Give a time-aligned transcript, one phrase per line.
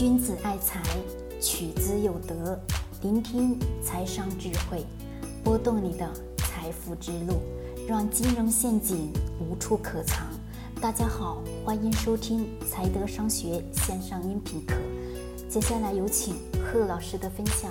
[0.00, 0.82] 君子爱财，
[1.42, 2.58] 取之有德。
[3.02, 4.82] 聆听财商智慧，
[5.44, 7.34] 拨动你的财富之路，
[7.86, 10.26] 让金融陷阱无处可藏。
[10.80, 14.74] 大家好，欢迎收听财德商学线上音频课。
[15.50, 17.70] 接下来有请贺老师的分享。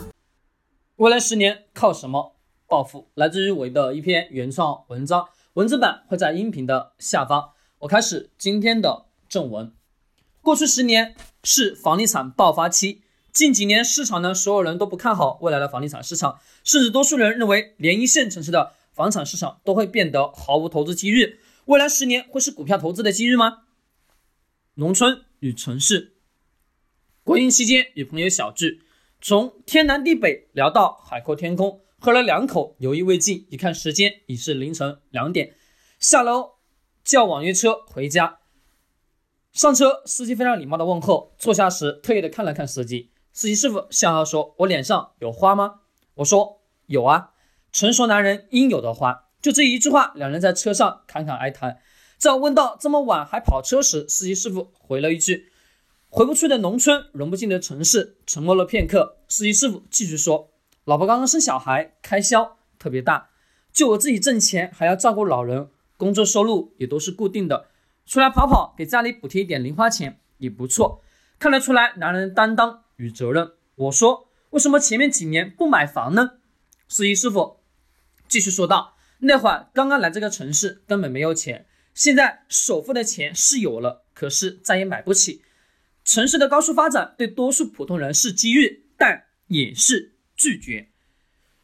[0.98, 2.36] 未来十年靠什么
[2.68, 3.08] 暴富？
[3.16, 7.54] 来自于我的一篇原创文章，文字版会在音频的下方。
[7.80, 9.74] 我开始今天的正文。
[10.50, 11.14] 过去十年
[11.44, 21.38] 是房地产爆发期，近几年市场呢，所有人都不看好未来的房地产市场，甚至多数人认为连一线城市的房产市场都会变得毫无投资机遇。
[21.66, 23.60] 未来十年会是股票投资的机遇吗？
[24.74, 26.16] 农村与城市，
[27.24, 28.82] 国庆期间与朋友小聚，
[29.22, 35.54] 从天南地北聊到海阔天空，喝了两口，犹豫未尽，一看时间已是凌晨两点，
[36.00, 36.54] 下楼
[37.04, 38.40] 叫网约车回家。
[39.52, 41.34] 上车，司机非常礼貌的问候。
[41.38, 43.12] 坐下时，特意的看了看司机。
[43.34, 45.82] 司机师傅笑笑说：“我脸上有花吗？”
[46.16, 47.32] 我说：“有啊，
[47.72, 51.80] 成熟男人应有的花。”就这一句话，两人在车上侃侃而谈。
[52.18, 55.52] 在问到这么晚还跑车时，司机师傅回了一句
[56.10, 60.52] ：“回不去的农村，融不进的城市。”沉默了片刻，司机师傅继续说
[60.86, 63.30] ：“老婆刚刚生小孩，开销特别大，
[63.74, 67.68] 就我自己挣钱，还要照顾老人，工作收入也都是固定的。”
[68.10, 71.04] 出来跑跑，给家里补贴一点零花钱也不错，
[71.38, 73.52] 看得出来男人的担当与责任。
[73.76, 76.40] 我说，为什么前面几年不买房呢？
[76.88, 77.60] 司机师傅
[78.28, 81.68] 继续说道：“那会儿刚刚来这个城市，根本没有钱。
[81.94, 85.44] 现在首付的钱是有了，可是再也买不起。
[86.04, 90.90] 城市的高速发展对多数普通人是机遇，但也是拒绝。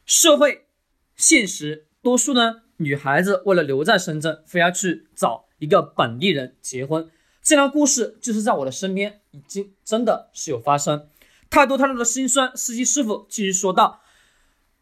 [0.04, 0.68] 社会
[1.16, 7.10] 现实，多数呢女孩子为了留在深圳，非要去找。”一个本地人结婚，
[7.42, 11.08] 这样的故事就是在我的身边已经真的是有发生，
[11.48, 12.54] 太多太多的心酸。
[12.56, 14.00] 司机师傅继续说道：“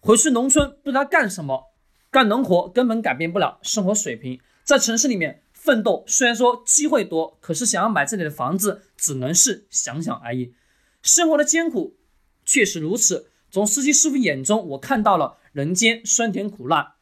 [0.00, 1.72] 回去农村不知道干什么，
[2.10, 4.40] 干农活根本改变不了生活水平。
[4.64, 10.54] 在城市里面奋斗，虽然说机会多，可是想要买这里的房子，只能是想想而已。
[11.02, 11.96] 生活的艰苦
[12.44, 13.30] 确实如此。
[13.50, 16.93] 从司机师傅眼中，我看到了人间酸甜苦辣。”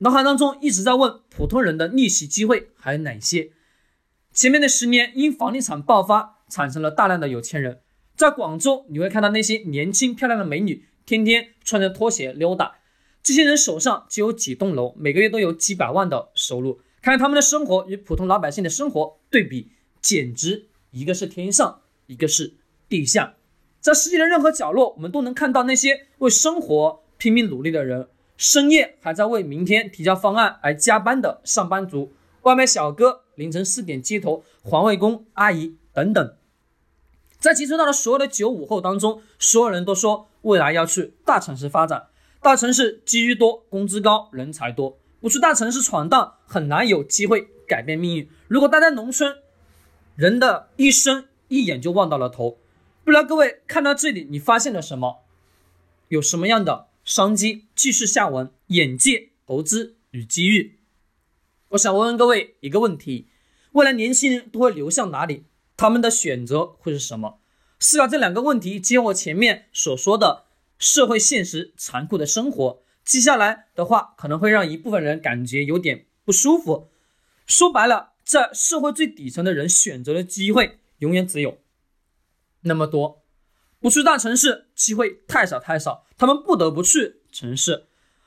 [0.00, 3.50] 脑海当中一直在问普通人的逆袭机会还有哪些？
[4.32, 7.80] 前面的十年因房地产爆发产生了大量的有钱人，
[8.14, 12.76] 在广州你会看到那些年轻漂亮的美女天天穿着拖鞋溜达，
[13.24, 22.54] 这些人手上就有几栋楼，每个月都有几百万的收入，看看他们的生活与普通老百姓的生活对比，简直一个是天上，一个是
[22.88, 23.34] 地下。
[23.80, 28.08] 在世界的任何角落，我们都能看到那些为生活拼命努力的人。
[28.38, 32.12] 深夜还在为明天提交方案而加班的上班族、
[32.42, 36.36] 外卖小哥、凌晨四点街头环卫工阿姨等等，
[37.40, 42.06] 在接触到的所有的九五后当中，所有人都说未来要去大城市发展。
[42.40, 48.30] 大城市机遇多，工资高，人才多，不去大城市闯荡，很难有机会改变命运。
[48.46, 49.38] 如果待在农村，
[50.14, 52.56] 人的一生一眼就望到了头。
[53.02, 55.24] 不知道各位看到这里，你发现了什么？
[56.06, 56.86] 有什么样的？
[57.04, 60.80] 商机继续下文，眼界、投资与机遇。
[61.68, 63.28] 我想问问各位一个问题：
[63.70, 65.44] 未来年轻人都会流向哪里？
[65.76, 67.38] 他们的选择会是什么？
[67.78, 70.46] 思考这两个问题，结合我前面所说的
[70.76, 76.90] 社会现实残酷的生活，接下来的话可能会让一部分人感觉有点不舒服。
[77.46, 81.58] 说白了，在社会最底层的人选择的机会永远只有
[82.62, 83.22] 那么多。
[83.78, 87.84] 不去大城市，机会太少太少，他们不得不去城市。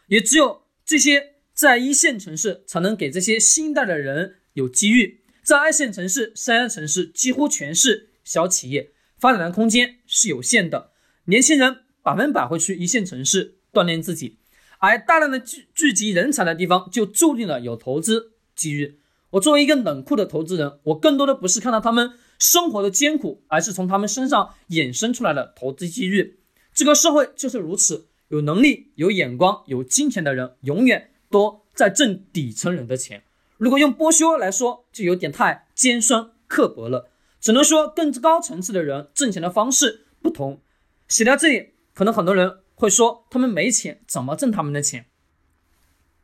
[0.07, 5.21] 也只有这些在一线城市，才能给这些新一代的人有机遇。
[5.43, 10.91] 在二线城市、三线城市，几乎全是小企业，发展的空间是有限的。
[11.25, 14.39] 年轻人百分百会去一线城市锻炼自己，
[14.79, 18.99] 而大量的聚聚集人才的地方，就注定了有投资机遇。
[19.31, 22.11] 我作为一个冷酷的投资人，我更多的不是看到他们。
[22.39, 26.39] 生活的艰苦，而是从他们身上衍生出来的投资机遇。
[26.73, 33.23] 这个社会就是如此，有能力、有眼光、有金钱的人，永远都在挣底层人的钱。
[33.57, 37.11] 如果用剥削来说，就有点太尖酸刻薄了。
[37.41, 40.61] 只能说，更高层次的人挣钱的方式不同。
[41.09, 45.07] 写到这里，可能很多人会说，他们没钱，怎么挣他们的钱？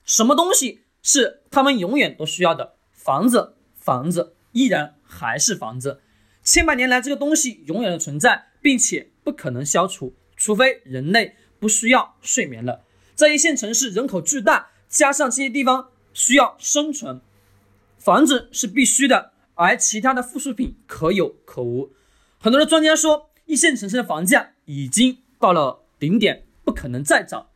[0.05, 2.75] 什么东西是他们永远都需要的？
[2.93, 6.01] 房子，房子依然还是房子。
[6.41, 12.83] 千百年来，这个东西永远的存在，并且不可能消除，除非人类不需要睡眠了。
[13.15, 17.21] 在一线城市，人口巨大，加上这些地方需要生存，
[17.97, 21.91] 房子是必须的，而其他的附属品可有可无。
[22.39, 27.47] 很多的专家说，一线城市的房价已经到了顶点，不可能再涨。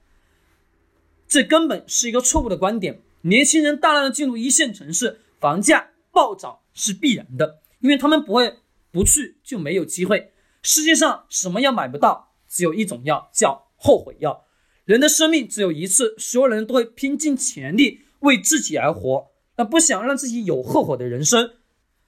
[1.27, 3.01] 这根本是一个错误的观点。
[3.21, 8.57] 年轻人大量的进入一线城市，房价暴涨是必然的，因为他们不会
[8.91, 10.33] 不去就没有机会。
[10.63, 12.33] 世界上什么药买不到？
[12.47, 14.45] 只有一种药，叫后悔药。
[14.85, 21.55] 人的生命只有一次，所有人都会拼尽全力为自己而活，那不想让自己有后悔的人生。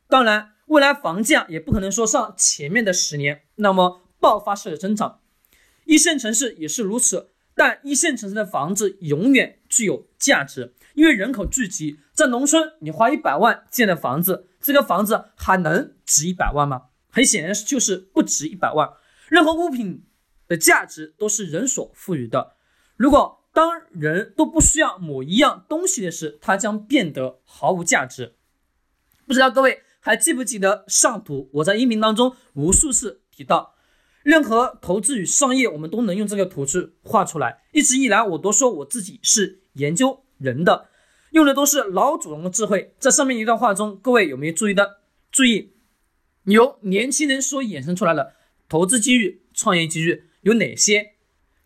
[0.07, 5.21] 当然，未来房价也不可能说上前面的十年那么爆发式的增长，
[5.85, 7.31] 一线城市也是如此。
[7.55, 10.73] 但一线城市的房子永远具有价值。
[10.95, 16.83] 因为人口聚集，在农村，你花一百万建的房子，这个房子还能值一百万吗？
[17.09, 18.89] 很显然就是不值一百万。
[19.29, 20.03] 任何物品
[20.53, 22.53] 的价值都是人所赋予的。
[22.95, 28.35] 如果当人都不需要某一样东西的时，它将变得毫无价值。
[29.25, 31.49] 不知道各位还记不记得上图？
[31.53, 33.73] 我在音频当中无数次提到，
[34.21, 37.63] 任何投资与商业，我们都能用这个图去画出来。
[37.71, 40.19] 一直以来，我都说我自己是研究。
[40.37, 40.89] 人的
[41.31, 44.99] 用的都是老祖宗的智慧，在上面一段话中，各位有没有注意的？
[45.31, 45.73] 注意，
[46.43, 48.33] 由年轻人所衍生出来的
[48.67, 51.15] 投资机遇、创业机遇有哪些？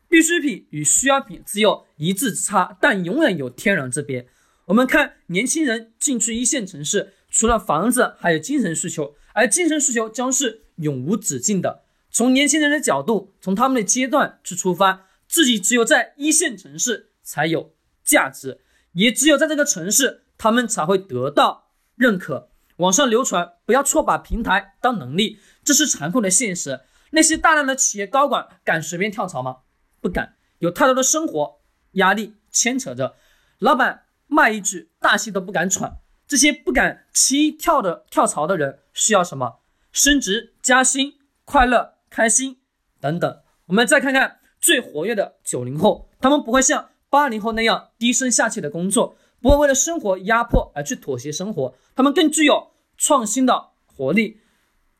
[0.07, 4.27] 必需品与需要品只有一字之差，但永远有天壤之别。
[4.65, 11.83] 我们看年轻人进去一线城市，除了房子，还有精神需求，而精神需求将是永无止境的。
[12.09, 17.73] 从年轻人的角度，从他们的阶段去出发，自己只有在一线城市才有
[18.03, 18.61] 价值。
[18.93, 22.49] 也只有在这个城市，他们才会得到认可。
[22.77, 26.79] 网上流传，不要错把平台当能力，这是残酷的现实。
[27.11, 29.57] 那些大量的企业高管敢随便跳槽吗？
[30.01, 31.61] 不敢，有太多的生活
[31.93, 33.15] 压力牵扯着。
[33.59, 35.99] 老板骂一句，大气都不敢喘。
[36.27, 39.59] 这些不敢轻易跳的跳槽的人，需要什么？
[39.91, 41.13] 升职加薪、
[41.45, 42.57] 快乐开心
[42.99, 43.41] 等等。
[43.67, 46.89] 我们再看看最活跃的九零后，他们不会像。
[47.09, 51.73] 八零后那样低声下气的工作，不会为了生活压迫而去妥协生活。
[51.95, 54.41] 他们更具有创新的活力。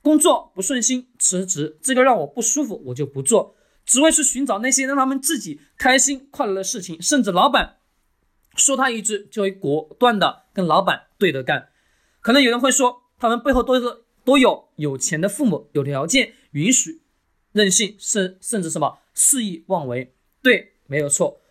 [0.07, 7.01] 工作不顺心辞职，这个让我不舒服，我就不做，只会去寻找那些让他们自己开心快乐的事情。
[7.01, 7.75] 甚至老板
[8.56, 11.68] 说他一句，就会果断的跟老板对着干。
[12.21, 17.01] 可能有人会说，他们背后都是都有有钱的父母，有条件允许
[17.51, 20.15] 任性，甚甚至什么肆意妄为。
[20.42, 21.42] 对，没有错。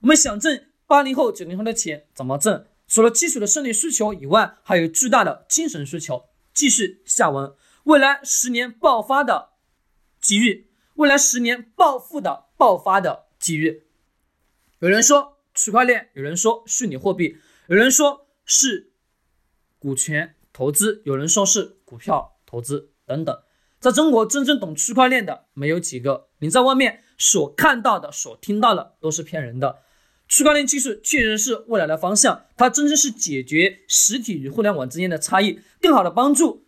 [0.00, 2.64] 我们想挣八零后、九零后的钱怎么挣？
[2.88, 6.24] 除了基础的生理需求以外，还有巨大的精神需求。
[6.54, 7.52] 继续下文，
[7.86, 9.50] 未来十年爆发的
[10.20, 13.84] 机遇，未来十年暴富的爆发的机遇。
[14.80, 17.36] 有人说区块链，有人说虚拟货币，
[17.68, 18.92] 有人说是
[19.78, 23.38] 股权投资，有人说是股票投资等等。
[23.78, 26.30] 在中国，真正懂区块链的没有几个。
[26.40, 29.82] 你在外面所看到的、所听到的都是骗人的。
[30.26, 36.65] 区块链技术确实是未来的方向，它真正是解决实体与互联网之间的差异，更好的帮助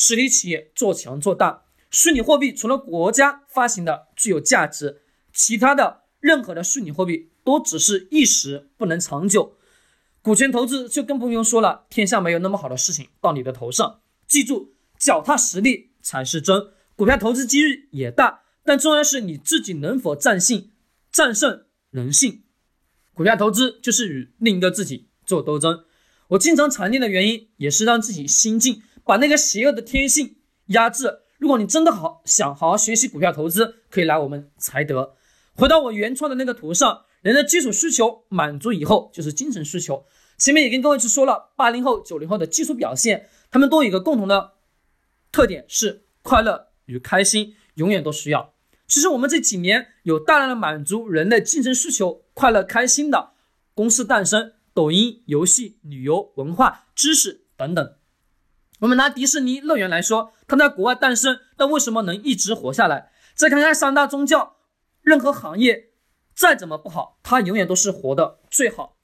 [0.00, 1.64] 实体企业做强做大。
[1.90, 5.02] 虚拟货币除了国家发行的具有价值，
[5.32, 9.56] 其他的任何的虚拟货币都只是一时，不能长久。
[10.22, 14.00] 股权投资就更不用说了，天下没有那么好的事情到你的头上。
[14.28, 16.68] 记住，脚踏实地才是真。
[16.94, 20.70] 股票投资机遇也大，但重要是你自己能否战胜
[21.10, 22.42] 战胜人性。
[23.14, 25.84] 股票投资就是与另一个自己做斗争。
[26.28, 30.36] 我经常禅定的原因，也是让自己心静，把那个邪恶的天性
[30.66, 31.20] 压制。
[31.38, 35.14] 如果你真的好想好好学习股票投资，可以来我们财德。
[35.54, 40.04] 回到我原创的那个图上，人的基础需求满足以后，就是精神需求。
[40.36, 44.52] 前面也跟各位去说了，八零后、九零后的基础表现，他们都有一个共同的
[45.32, 48.52] 特点，是快乐与开心，永远都需要。
[48.86, 53.30] 其实我们这几年有大量的满足人的精神需求、快乐开心的
[53.72, 57.94] 公司诞生，抖音、游戏、旅游、文化、知识等等。
[58.80, 63.10] 我们拿迪士尼乐园来说，它在国外诞生，但为什么能一直活下来？
[63.34, 64.56] 再看看三大宗教，
[65.02, 65.90] 任何行业
[66.34, 68.96] 再怎么不好，它永远都是活得最好。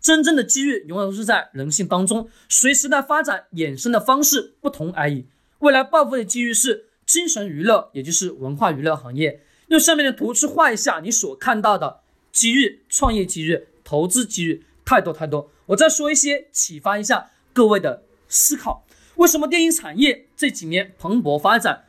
[0.00, 5.28] 真正的机遇永远都是在人性当中，随时代发展衍生的方式不同而已。
[5.60, 6.86] 未来暴富的机遇是。
[7.06, 12.00] 精神娱乐，也就是文化娱乐行业，用下面的图去画一下你所看到的
[12.32, 15.48] 机遇、创业机遇、投资机遇，太多太多。
[15.66, 18.84] 我再说一些，启发一下各位的思考。
[19.16, 21.84] 为什么电影产业这几年蓬勃发展？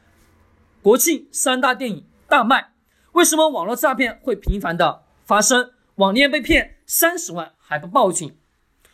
[0.81, 2.72] 国庆三大电影大卖。
[3.12, 5.72] 为什么网络诈骗会频繁的发生？
[5.96, 8.38] 网恋被骗三十万还不报警？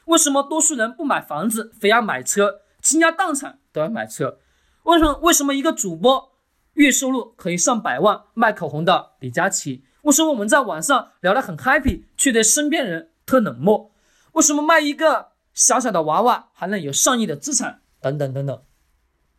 [0.06, 4.40] 为什么多数人不买房子，非要买车，倾家荡产都要买车？
[4.84, 5.20] 为什么？
[5.22, 6.32] 为什么一个主播
[6.74, 9.84] 月收入可以上百万卖口红的李佳琦？
[10.02, 13.92] 为什么我们在网上聊得很 happy，却对身边人特冷漠？
[14.32, 17.82] 为什么卖一个小小的娃娃还能有上亿的资产？
[18.04, 18.64] 等等等等，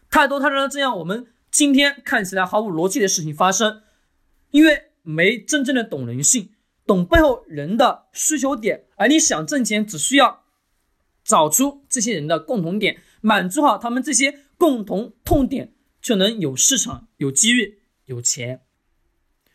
[0.09, 3.83] 太多太多的这样我们今天看起来毫无逻辑的事情发生，
[4.53, 6.55] 因为没真正的懂人性，
[6.87, 10.45] 懂背后人的需求点，而你想挣钱，只需要
[11.23, 18.63] 找出这些人的共同点，满足好他们这些共同痛点，就能有市场、有机遇、有钱。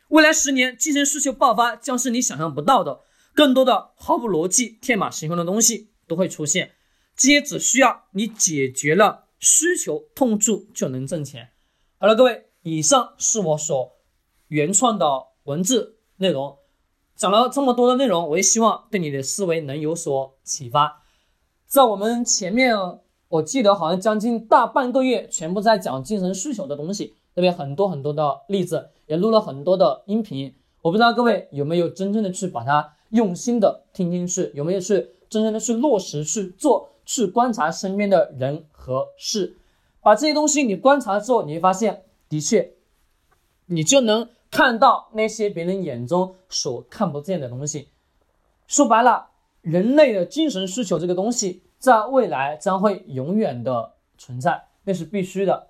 [0.09, 3.01] 未来十年，精神需求爆发将是你想象不到的，
[3.33, 6.73] 更多的毫无逻辑、天马行空的东西都会出现。
[7.19, 11.49] 这些只需要你解决了需求痛处就能挣钱。
[11.97, 13.91] 好了，各位，以上是我所
[14.47, 15.05] 原创的
[15.43, 16.57] 文字内容，
[17.17, 21.03] 讲了这么多的内容，我也希望对你的思维能有所启发。
[21.67, 22.73] 在我们前面，
[23.27, 27.53] 我记得好像将近大半个月，全部在讲精神需求的东西，那边？
[27.53, 28.91] 很多很多的例子。
[29.07, 39.57] 也录了很多的音频，我不知道各位有没有真正的去把它用心的听进去，有没有去真正的去落实去做，去观察身边的人和事，
[39.99, 42.73] 把这些东西你观察之后，你会发现，的确，
[43.65, 47.87] 你就能看到那些别人眼中所看不见的东西。
[48.67, 55.69] 说白了，人类的精神需求这个东西，在未来将会永远的存在，那是必须的，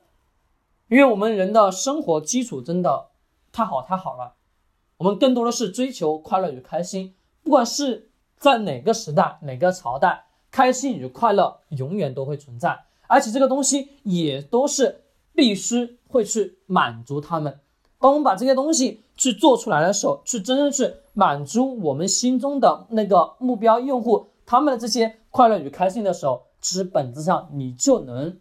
[0.89, 3.07] 因为我们人的生活基础真的。
[3.53, 4.35] 太好太好了，
[4.97, 15.03] 我们更多的是追求快乐与开心，不管是在哪个时代、哪个朝代，开心与快乐永远都会存在，而且这个东西也都是
[15.33, 17.59] 必须会去满足他们。
[17.99, 28.39] 当我们把这些东西去做出来的时候，去真正去满足我们心中的那个目标用户他们的这些快乐与开心的时候，其实本质上你就能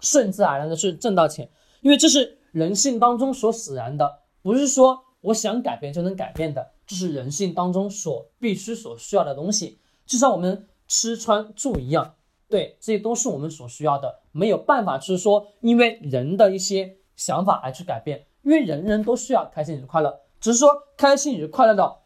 [0.00, 1.50] 顺自然的去挣到钱，
[1.82, 4.20] 因为这是人性当中所使然的。
[4.42, 12.16] 不是说我想改变就能改变的，这是人性当中所必须所需要的东西，就像我们吃穿住一样，
[12.48, 21.98] 对，这些都是我们所需要的，没有办法就是说因为人的一些想法而去改变，因为人人都需要开心与快乐，只是说开心与快乐的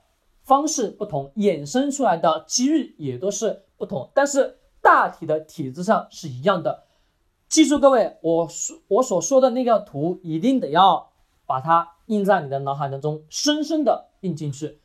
[0.42, 6.84] 方式不同，衍生出来的机遇也都是不同，但是大体的体制上是一样的。
[7.48, 11.10] 记住各位，我说我所说的那个图一定得要
[11.46, 11.90] 把它。
[12.08, 14.78] 印在你的脑海当中，深深的印进去，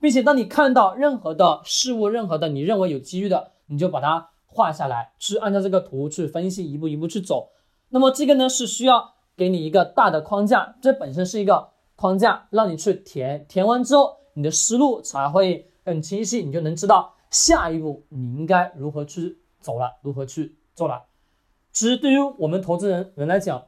[0.00, 7.50] 并且当你看到任何的事物，任何的你认为有机遇的，你就把它画下来，去按照这个图去分析，一步一步去走。
[7.88, 21.04] 那么这个呢是需要给你一个大的框架，这本身是一个框架，让你去填，填完之后，你的思路才会很清晰，你就能知道下一步你应该如何去走了，如何去做了。
[21.72, 23.66] 其实对于我们投资人人来讲，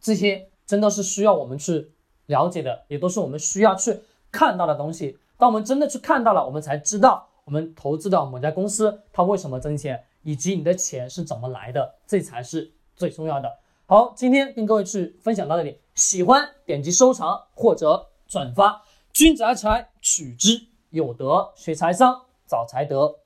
[0.00, 1.92] 这些真的是需要我们去。
[2.26, 3.98] 了解的也都是我们需要去
[4.30, 5.18] 看到的东西。
[5.36, 13.50] 当我们真的去看到了，我们才知道我们投资的某家公司它为什么挣钱，以及你的钱是怎么来的，这才是最重要的。
[13.86, 18.82] 好，今天跟各位去分享到这里，喜欢点击收藏或者转发。
[19.12, 23.16] 君子爱财，取之有德；学财商，找财德。